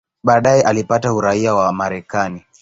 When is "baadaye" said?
0.23-0.61